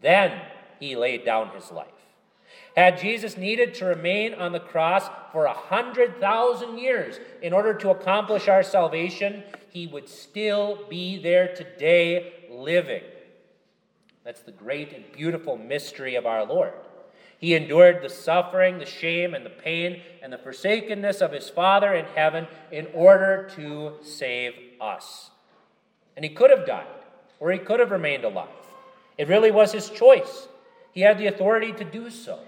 Then 0.00 0.40
he 0.78 0.96
laid 0.96 1.24
down 1.24 1.50
his 1.50 1.70
life. 1.70 1.88
Had 2.76 2.98
Jesus 2.98 3.36
needed 3.36 3.74
to 3.74 3.84
remain 3.84 4.34
on 4.34 4.52
the 4.52 4.60
cross 4.60 5.08
for 5.32 5.44
a 5.44 5.52
hundred 5.52 6.20
thousand 6.20 6.78
years 6.78 7.18
in 7.42 7.52
order 7.52 7.74
to 7.74 7.90
accomplish 7.90 8.48
our 8.48 8.62
salvation, 8.62 9.42
he 9.70 9.86
would 9.86 10.08
still 10.08 10.86
be 10.88 11.18
there 11.20 11.54
today 11.54 12.46
living. 12.50 13.02
That's 14.24 14.42
the 14.42 14.52
great 14.52 14.92
and 14.92 15.04
beautiful 15.12 15.56
mystery 15.56 16.14
of 16.14 16.26
our 16.26 16.44
Lord. 16.44 16.74
He 17.38 17.54
endured 17.54 18.02
the 18.02 18.10
suffering, 18.10 18.78
the 18.78 18.86
shame, 18.86 19.34
and 19.34 19.46
the 19.46 19.50
pain, 19.50 20.02
and 20.22 20.32
the 20.32 20.38
forsakenness 20.38 21.22
of 21.22 21.32
his 21.32 21.48
Father 21.48 21.94
in 21.94 22.04
heaven 22.04 22.46
in 22.70 22.86
order 22.92 23.50
to 23.56 23.94
save 24.02 24.52
us. 24.80 25.30
And 26.16 26.24
he 26.24 26.30
could 26.30 26.50
have 26.50 26.66
died, 26.66 26.86
or 27.38 27.50
he 27.50 27.58
could 27.58 27.80
have 27.80 27.90
remained 27.90 28.24
alive. 28.24 28.48
It 29.16 29.28
really 29.28 29.50
was 29.50 29.72
his 29.72 29.90
choice. 29.90 30.48
He 30.92 31.02
had 31.02 31.18
the 31.18 31.26
authority 31.26 31.72
to 31.72 31.84
do 31.84 32.10
so. 32.10 32.40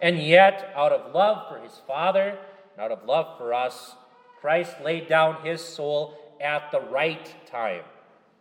And 0.00 0.18
yet, 0.18 0.72
out 0.76 0.92
of 0.92 1.14
love 1.14 1.48
for 1.48 1.58
his 1.58 1.80
Father, 1.86 2.38
and 2.74 2.84
out 2.84 2.92
of 2.92 3.04
love 3.06 3.38
for 3.38 3.54
us, 3.54 3.94
Christ 4.40 4.76
laid 4.84 5.08
down 5.08 5.44
his 5.44 5.62
soul 5.62 6.18
at 6.40 6.70
the 6.70 6.80
right 6.80 7.34
time 7.50 7.82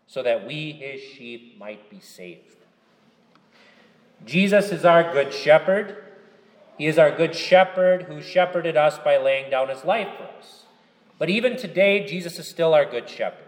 so 0.07 0.22
that 0.24 0.45
we, 0.45 0.72
his 0.72 1.01
sheep, 1.01 1.57
might 1.57 1.89
be 1.89 2.00
saved. 2.00 2.55
Jesus 4.25 4.72
is 4.72 4.86
our 4.86 5.12
good 5.13 5.34
shepherd. 5.34 6.03
He 6.77 6.88
is 6.88 6.98
our 6.98 7.15
good 7.15 7.36
shepherd 7.36 8.03
who 8.03 8.22
shepherded 8.22 8.75
us 8.75 9.00
by 9.00 9.17
laying 9.17 9.50
down 9.50 9.69
his 9.69 9.86
life 9.86 10.10
for 10.17 10.25
us. 10.38 10.63
But 11.17 11.29
even 11.29 11.55
today, 11.55 12.05
Jesus 12.05 12.38
is 12.39 12.48
still 12.48 12.74
our 12.74 12.86
good 12.86 13.10
shepherd. 13.10 13.44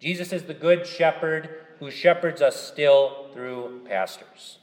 Jesus 0.00 0.32
is 0.32 0.44
the 0.44 0.54
good 0.54 0.86
shepherd 0.86 1.48
who 1.78 1.90
shepherds 1.90 2.42
us 2.42 2.56
still 2.56 3.28
through 3.32 3.82
pastors. 3.86 4.58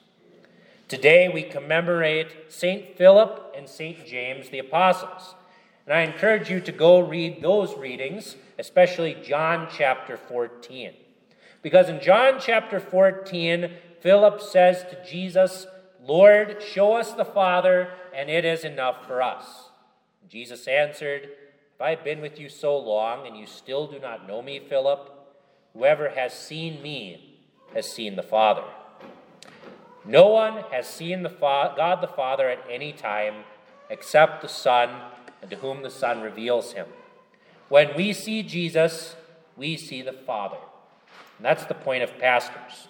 Today, 0.88 1.28
we 1.28 1.42
commemorate 1.42 2.52
St. 2.52 2.96
Philip 2.98 3.54
and 3.58 3.68
St. 3.68 4.06
James 4.06 4.50
the 4.50 4.60
Apostles. 4.60 5.34
And 5.86 5.94
I 5.94 6.02
encourage 6.02 6.50
you 6.50 6.60
to 6.62 6.72
go 6.72 7.00
read 7.00 7.42
those 7.42 7.76
readings, 7.76 8.36
especially 8.60 9.18
John 9.24 9.68
chapter 9.76 10.18
14. 10.18 10.94
Because 11.62 11.90
in 11.90 12.00
John 12.00 12.38
chapter 12.40 12.80
14, 12.80 13.72
Philip 14.02 14.42
says 14.42 14.84
to 14.84 15.04
Jesus, 15.10 15.66
Lord, 16.06 16.62
show 16.62 16.94
us 16.94 17.14
the 17.14 17.26
Father, 17.26 17.90
and 18.14 18.30
it 18.30 18.46
is 18.46 18.64
enough 18.64 19.08
for 19.08 19.22
us. 19.22 19.70
Jesus 20.30 20.68
answered, 20.68 21.30
If 21.76 21.82
I 21.82 21.92
have 21.92 22.04
been 22.04 22.22
with 22.22 22.40
you 22.40 22.50
so 22.50 22.78
long, 22.78 23.26
and 23.26 23.38
you 23.38 23.46
still 23.46 23.88
do 23.88 24.00
not 24.00 24.28
know 24.28 24.42
me, 24.42 24.60
Philip, 24.60 25.10
whoever 25.74 26.10
has 26.10 26.34
seen 26.34 26.82
me 26.82 27.40
has 27.74 27.92
seen 27.92 28.16
the 28.16 28.24
Father. 28.24 28.64
No 30.06 30.28
one 30.28 30.64
has 30.72 30.88
seen 30.88 31.24
the 31.24 31.30
Fa- 31.30 31.74
God 31.76 32.02
the 32.02 32.08
Father 32.08 32.50
at 32.50 32.64
any 32.70 32.92
time 32.94 33.44
except 33.90 34.42
the 34.42 34.48
Son, 34.48 34.90
and 35.42 35.50
to 35.50 35.58
whom 35.58 35.84
the 35.84 35.90
Son 35.90 36.22
reveals 36.22 36.74
him. 36.74 36.88
When 37.70 37.96
we 37.96 38.14
see 38.14 38.44
Jesus, 38.44 39.16
we 39.56 39.78
see 39.78 40.02
the 40.02 40.14
Father. 40.14 40.58
And 41.38 41.46
that's 41.46 41.66
the 41.66 41.74
point 41.74 42.04
of 42.04 42.18
pastors, 42.18 42.88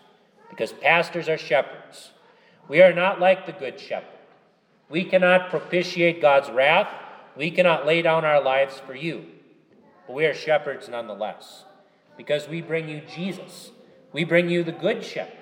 because 0.50 0.72
pastors 0.74 1.30
are 1.30 1.38
shepherds. 1.38 2.12
We 2.68 2.82
are 2.82 2.94
not 2.94 3.20
like 3.20 3.46
the 3.46 3.52
Good 3.52 3.80
Shepherd. 3.80 4.08
We 4.90 5.04
cannot 5.04 5.50
propitiate 5.50 6.22
God's 6.22 6.50
wrath. 6.50 6.90
We 7.36 7.52
cannot 7.52 7.86
lay 7.86 8.02
down 8.02 8.26
our 8.26 8.42
lives 8.42 8.80
for 8.80 8.96
you. 8.96 9.26
But 10.08 10.14
we 10.14 10.26
are 10.26 10.34
shepherds 10.34 10.88
nonetheless, 10.88 11.66
because 12.18 12.48
we 12.48 12.62
bring 12.62 12.90
you 12.90 13.02
Jesus. 13.14 13.72
We 14.12 14.24
bring 14.24 14.50
you 14.50 14.64
the 14.64 14.72
Good 14.72 15.04
Shepherd. 15.04 15.38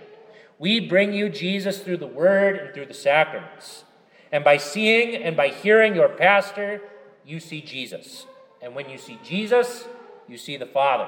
We 0.60 0.80
bring 0.80 1.14
you 1.14 1.30
Jesus 1.30 1.80
through 1.80 1.98
the 1.98 2.08
Word 2.08 2.58
and 2.58 2.74
through 2.74 2.86
the 2.86 2.94
sacraments. 2.94 3.84
And 4.32 4.44
by 4.44 4.58
seeing 4.58 5.16
and 5.16 5.36
by 5.36 5.50
hearing 5.50 5.96
your 5.96 6.10
pastor, 6.10 6.82
you 7.26 7.40
see 7.40 7.62
Jesus. 7.62 8.26
And 8.62 8.76
when 8.76 8.90
you 8.90 8.98
see 8.98 9.20
Jesus, 9.24 9.86
you 10.28 10.38
see 10.38 10.58
the 10.58 10.66
Father. 10.66 11.08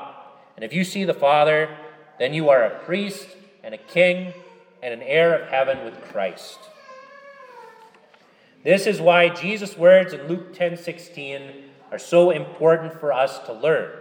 And 0.56 0.66
if 0.66 0.74
you 0.74 0.84
see 0.84 1.04
the 1.04 1.14
Father, 1.14 1.76
then 2.20 2.34
you 2.34 2.50
are 2.50 2.64
a 2.64 2.80
priest 2.80 3.28
and 3.64 3.74
a 3.74 3.78
king 3.78 4.34
and 4.82 4.94
an 4.94 5.02
heir 5.02 5.34
of 5.34 5.50
heaven 5.50 5.86
with 5.86 6.02
Christ. 6.02 6.60
This 8.64 8.88
is 8.88 9.02
why 9.02 9.30
Jesus' 9.30 9.78
words 9.78 10.14
in 10.14 10.28
Luke 10.28 10.54
10 10.54 10.78
16 10.78 11.52
are 11.92 12.00
so 12.00 12.32
important 12.32 13.00
for 13.00 13.14
us 13.14 13.40
to 13.46 13.54
learn, 13.54 13.92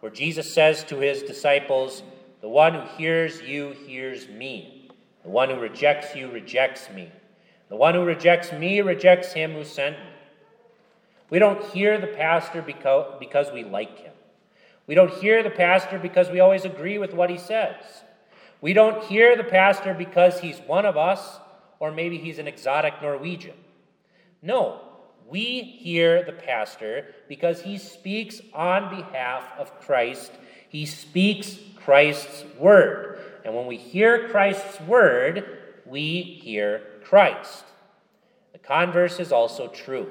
where 0.00 0.12
Jesus 0.12 0.54
says 0.54 0.84
to 0.84 0.98
his 0.98 1.22
disciples, 1.22 2.02
The 2.40 2.48
one 2.48 2.74
who 2.74 2.86
hears 2.96 3.40
you 3.42 3.72
hears 3.86 4.28
me. 4.28 4.90
The 5.24 5.30
one 5.30 5.50
who 5.50 5.56
rejects 5.56 6.14
you 6.14 6.30
rejects 6.30 6.88
me. 6.90 7.10
The 7.68 7.76
one 7.76 7.94
who 7.94 8.04
rejects 8.04 8.52
me 8.52 8.80
rejects 8.80 9.32
him 9.32 9.52
who 9.52 9.64
sent 9.64 9.98
me. 9.98 10.10
We 11.30 11.38
don't 11.38 11.62
hear 11.64 12.00
the 12.00 12.06
pastor 12.06 12.62
because, 12.62 13.52
we 13.52 13.64
like 13.64 13.98
him. 13.98 14.12
We 14.86 14.94
don't 14.94 15.12
hear 15.12 15.42
the 15.42 15.50
pastor 15.50 15.98
because 15.98 16.30
we 16.30 16.40
always 16.40 16.64
agree 16.64 16.96
with 16.96 17.12
what 17.12 17.28
he 17.28 17.36
says. 17.36 17.76
We 18.62 18.72
don't 18.72 19.04
hear 19.04 19.36
the 19.36 19.44
pastor 19.44 19.92
because 19.92 20.40
he's 20.40 20.58
one 20.60 20.86
of 20.86 20.96
us 20.96 21.38
or 21.78 21.92
maybe 21.92 22.18
he's 22.18 22.38
an 22.38 22.48
exotic 22.48 22.94
Norwegian. 23.02 23.56
No, 24.40 24.80
we 25.28 25.60
hear 25.60 26.22
the 26.22 26.32
pastor 26.32 27.06
because 27.28 27.60
he 27.60 27.78
speaks 27.78 28.40
on 28.54 28.88
behalf 28.94 29.44
of 29.58 29.78
Christ. 29.80 30.32
He 30.68 30.86
speaks 30.86 31.58
Christ's 31.76 32.44
word. 32.58 33.20
And 33.44 33.54
when 33.54 33.66
we 33.66 33.76
hear 33.76 34.28
Christ's 34.28 34.80
word, 34.82 35.58
we 35.86 36.22
hear 36.42 36.82
Christ. 37.04 37.64
The 38.52 38.58
converse 38.58 39.20
is 39.20 39.32
also 39.32 39.68
true. 39.68 40.10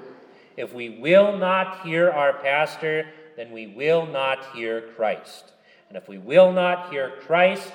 If 0.56 0.74
we 0.74 0.90
will 0.90 1.38
not 1.38 1.86
hear 1.86 2.10
our 2.10 2.34
pastor, 2.34 3.08
then 3.36 3.52
we 3.52 3.68
will 3.68 4.06
not 4.06 4.56
hear 4.56 4.90
Christ. 4.96 5.54
And 5.90 5.98
if 5.98 6.08
we 6.08 6.18
will 6.18 6.52
not 6.52 6.92
hear 6.92 7.14
Christ, 7.22 7.72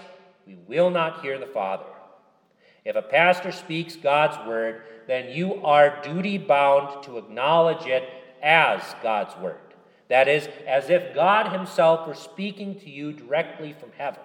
we 0.47 0.57
will 0.67 0.91
not 0.91 1.23
hear 1.23 1.39
the 1.39 1.47
Father. 1.47 1.85
If 2.85 2.97
a 2.97 3.03
pastor 3.03 3.53
speaks 3.53 3.97
God's 3.97 4.37
word, 4.47 4.83
then 5.07 5.31
you 5.31 5.63
are 5.65 6.03
duty 6.03 6.39
bound 6.39 7.03
to 7.05 7.19
acknowledge 7.19 7.87
it 7.87 8.09
as 8.43 8.83
God's 9.03 9.37
word. 9.37 9.57
That 10.09 10.29
is, 10.29 10.49
as 10.67 10.91
if 10.91 11.15
God 11.15 11.53
Himself 11.53 12.07
were 12.07 12.15
speaking 12.15 12.79
to 12.81 12.91
you 12.91 13.13
directly 13.13 13.73
from 13.73 13.91
heaven. 13.97 14.21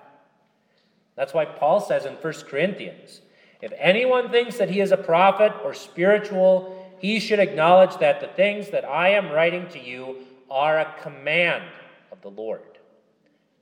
That's 1.15 1.33
why 1.33 1.45
Paul 1.45 1.81
says 1.81 2.05
in 2.05 2.13
1 2.13 2.33
Corinthians 2.47 3.21
if 3.61 3.73
anyone 3.77 4.29
thinks 4.29 4.57
that 4.57 4.69
he 4.69 4.81
is 4.81 4.91
a 4.91 4.97
prophet 4.97 5.51
or 5.63 5.73
spiritual, 5.73 6.93
he 6.99 7.19
should 7.19 7.39
acknowledge 7.39 7.97
that 7.97 8.21
the 8.21 8.27
things 8.27 8.69
that 8.69 8.85
I 8.85 9.09
am 9.09 9.31
writing 9.31 9.67
to 9.69 9.79
you 9.79 10.17
are 10.49 10.79
a 10.79 10.95
command 11.01 11.63
of 12.11 12.21
the 12.21 12.29
Lord. 12.29 12.61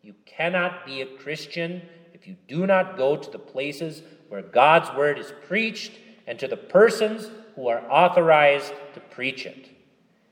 You 0.02 0.14
cannot 0.26 0.86
be 0.86 1.02
a 1.02 1.06
Christian 1.06 1.82
if 2.14 2.28
you 2.28 2.36
do 2.48 2.68
not 2.68 2.98
go 2.98 3.16
to 3.16 3.32
the 3.32 3.40
places 3.40 4.02
where 4.30 4.42
God's 4.42 4.96
word 4.96 5.20
is 5.20 5.32
preached 5.48 5.94
and 6.28 6.40
to 6.40 6.48
the 6.48 6.58
persons 6.58 7.30
who 7.56 7.68
are 7.68 7.84
authorized 7.90 8.74
to 8.94 9.00
preach 9.00 9.46
it. 9.46 9.70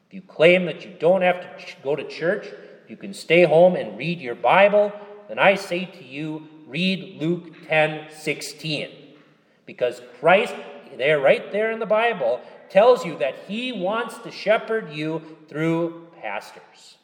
If 0.08 0.14
you 0.14 0.22
claim 0.22 0.66
that 0.66 0.86
you 0.86 0.94
don't 1.00 1.22
have 1.22 1.42
to 1.42 1.76
go 1.84 1.96
to 1.96 2.08
church, 2.08 2.48
you 2.88 2.98
can 2.98 3.14
stay 3.14 3.44
home 3.44 3.76
and 3.76 3.98
read 3.98 4.20
your 4.20 4.36
Bible, 4.36 4.92
then 5.28 5.40
I 5.40 5.56
say 5.56 5.86
to 5.86 6.04
you, 6.04 6.48
read 6.68 7.22
Luke 7.22 7.68
10 7.68 8.08
16. 8.12 8.90
Because 9.66 10.02
Christ, 10.20 10.54
there, 10.98 11.20
right 11.20 11.52
there 11.52 11.72
in 11.72 11.80
the 11.80 11.86
Bible, 11.86 12.42
tells 12.70 13.06
you 13.06 13.18
that 13.20 13.36
he 13.48 13.72
wants 13.72 14.18
to 14.20 14.32
shepherd 14.32 14.92
you 14.92 15.22
through 15.48 16.08
pastors. 16.22 16.98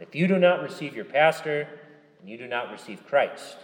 If 0.00 0.14
you 0.14 0.26
do 0.26 0.38
not 0.38 0.62
receive 0.62 0.94
your 0.94 1.04
pastor, 1.04 1.68
you 2.24 2.36
do 2.36 2.46
not 2.46 2.70
receive 2.70 3.06
Christ. 3.06 3.56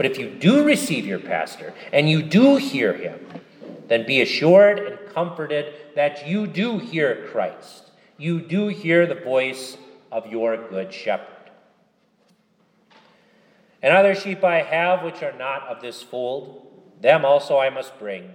But 0.00 0.10
if 0.10 0.18
you 0.18 0.30
do 0.30 0.64
receive 0.64 1.04
your 1.04 1.18
pastor 1.18 1.74
and 1.92 2.08
you 2.08 2.22
do 2.22 2.56
hear 2.56 2.94
him, 2.94 3.20
then 3.86 4.06
be 4.06 4.22
assured 4.22 4.78
and 4.78 4.98
comforted 5.12 5.74
that 5.94 6.26
you 6.26 6.46
do 6.46 6.78
hear 6.78 7.28
Christ. 7.30 7.90
You 8.16 8.40
do 8.40 8.68
hear 8.68 9.06
the 9.06 9.14
voice 9.14 9.76
of 10.10 10.26
your 10.26 10.56
good 10.70 10.90
shepherd. 10.94 11.50
And 13.82 13.94
other 13.94 14.14
sheep 14.14 14.42
I 14.42 14.62
have 14.62 15.04
which 15.04 15.22
are 15.22 15.36
not 15.36 15.68
of 15.68 15.82
this 15.82 16.02
fold, 16.02 16.82
them 17.02 17.26
also 17.26 17.58
I 17.58 17.68
must 17.68 17.98
bring. 17.98 18.34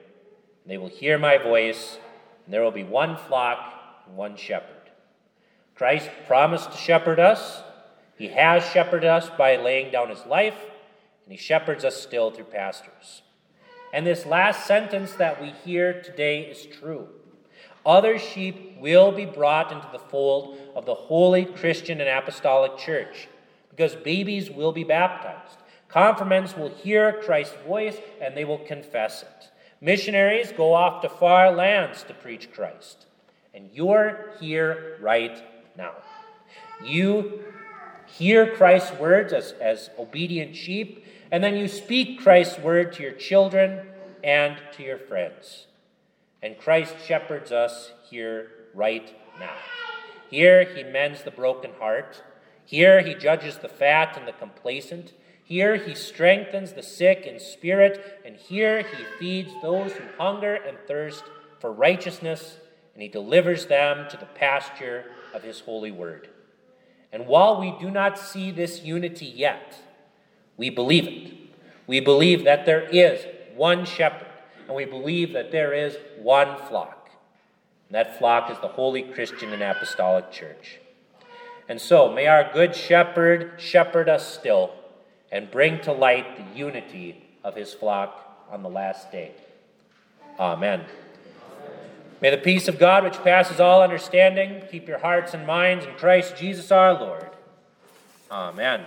They 0.68 0.78
will 0.78 0.90
hear 0.90 1.18
my 1.18 1.40
voice, 1.40 1.98
and 2.46 2.54
there 2.54 2.62
will 2.62 2.70
be 2.70 2.84
one 2.84 3.18
flock 3.18 3.74
and 4.06 4.16
one 4.16 4.38
shepherd. 4.38 4.92
Christ 5.74 6.12
promised 6.28 6.74
to 6.74 6.78
shepherd 6.78 7.20
us. 7.20 7.64
He 8.20 8.28
has 8.28 8.64
shepherded 8.64 9.10
us 9.10 9.32
by 9.36 9.56
laying 9.56 9.92
down 9.92 10.10
his 10.10 10.24
life, 10.28 10.54
and 11.26 11.32
he 11.32 11.38
shepherds 11.38 11.84
us 11.84 12.02
still 12.02 12.32
through 12.32 12.46
pastors. 12.46 13.24
And 13.92 14.06
this 14.06 14.26
last 14.26 14.66
sentence 14.66 15.14
that 15.14 15.42
we 15.42 15.50
hear 15.50 16.02
today 16.02 16.42
is 16.42 16.66
true. 16.66 17.08
Other 17.86 18.18
sheep 18.18 18.78
will 18.80 19.12
be 19.12 19.26
brought 19.26 19.72
into 19.72 19.88
the 19.92 20.00
fold 20.00 20.58
of 20.76 20.86
the 20.86 20.96
holy 20.96 21.46
Christian 21.46 22.02
and 22.02 22.10
apostolic 22.10 22.78
church 22.78 23.28
because 23.70 23.96
babies 23.96 24.50
will 24.50 24.72
be 24.72 24.84
baptized. 24.84 25.58
Confirmants 25.88 26.58
will 26.58 26.70
hear 26.70 27.22
Christ's 27.24 27.56
voice 27.66 27.98
and 28.22 28.36
they 28.36 28.44
will 28.44 28.58
confess 28.58 29.22
it. 29.22 29.52
Missionaries 29.82 30.52
go 30.52 30.74
off 30.74 31.02
to 31.04 31.10
far 31.10 31.52
lands 31.52 32.04
to 32.04 32.14
preach 32.14 32.52
Christ. 32.52 33.06
And 33.54 33.70
you're 33.72 34.32
here 34.40 34.98
right 35.00 35.42
now. 35.78 35.94
You 36.84 37.44
hear 38.08 38.56
Christ's 38.56 38.98
words 39.00 39.32
as, 39.32 39.54
as 39.62 39.90
obedient 39.98 40.56
sheep, 40.56 41.05
and 41.32 41.44
then 41.44 41.56
you 41.56 41.68
speak 41.68 42.22
Christ's 42.22 42.60
word 42.60 42.94
to 42.94 43.04
your 43.04 43.14
children 43.14 43.88
and 44.24 44.58
to 44.74 44.84
your 44.84 44.98
friends. 44.98 45.68
And 46.42 46.58
Christ 46.58 46.96
shepherds 47.06 47.52
us 47.52 47.92
here 48.10 48.52
right 48.74 49.16
now. 49.40 49.56
Here 50.30 50.64
he 50.64 50.84
mends 50.84 51.24
the 51.24 51.32
broken 51.32 51.72
heart. 51.80 52.22
Here 52.66 53.02
he 53.02 53.16
judges 53.16 53.58
the 53.58 53.70
fat 53.70 54.18
and 54.18 54.28
the 54.28 54.34
complacent. 54.34 55.14
Here 55.44 55.76
he 55.76 55.94
strengthens 55.94 56.74
the 56.74 56.84
sick 56.84 57.26
in 57.26 57.40
spirit. 57.40 58.22
And 58.26 58.36
here 58.36 58.82
he 58.82 59.04
feeds 59.20 59.52
those 59.62 59.94
who 59.94 60.04
hunger 60.18 60.56
and 60.56 60.78
thirst 60.88 61.24
for 61.60 61.72
righteousness. 61.72 62.58
And 62.94 63.02
he 63.02 63.08
delivers 63.08 63.68
them 63.68 64.08
to 64.10 64.18
the 64.18 64.26
pasture 64.26 65.06
of 65.34 65.44
his 65.44 65.62
holy 65.62 65.92
word. 65.92 66.30
And 67.12 67.28
while 67.28 67.60
we 67.60 67.76
do 67.80 67.92
not 67.92 68.18
see 68.18 68.52
this 68.52 68.84
unity 68.84 69.26
yet, 69.26 69.80
we 70.58 70.70
believe 70.70 71.08
it. 71.08 71.34
We 71.88 72.00
believe 72.00 72.46
that 72.46 72.66
there 72.66 72.82
is 72.82 73.26
one 73.56 73.86
shepherd, 73.86 74.28
and 74.68 74.76
we 74.76 74.86
believe 74.86 75.34
that 75.34 75.52
there 75.52 75.74
is 75.74 75.98
one 76.18 76.58
flock. 76.68 77.10
that 77.92 78.18
flock 78.18 78.50
is 78.52 78.58
the 78.60 78.68
holy 78.68 79.04
Christian 79.04 79.54
and 79.54 79.62
apostolic 79.62 80.32
church. 80.32 80.80
And 81.70 81.80
so, 81.80 82.12
may 82.12 82.28
our 82.28 82.52
good 82.52 82.76
shepherd 82.76 83.54
shepherd 83.58 84.10
us 84.10 84.28
still 84.34 84.74
and 85.32 85.50
bring 85.50 85.80
to 85.82 85.92
light 85.92 86.38
the 86.38 86.58
unity 86.58 87.24
of 87.44 87.56
his 87.56 87.74
flock 87.74 88.48
on 88.52 88.64
the 88.64 88.70
last 88.70 89.12
day. 89.12 89.32
Amen. 90.40 90.86
May 92.22 92.30
the 92.30 92.38
peace 92.38 92.68
of 92.68 92.80
God, 92.80 93.04
which 93.04 93.22
passes 93.24 93.60
all 93.60 93.82
understanding, 93.82 94.64
keep 94.72 94.88
your 94.88 95.00
hearts 95.00 95.34
and 95.34 95.46
minds 95.46 95.86
in 95.86 95.94
Christ 95.96 96.38
Jesus 96.38 96.72
our 96.72 96.94
Lord. 96.94 97.30
Amen. 98.32 98.86